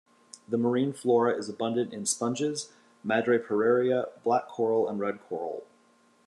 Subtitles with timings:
[0.47, 2.73] The marine flora is abundant in sponges,
[3.05, 5.63] madreporaria, black coral and red coral.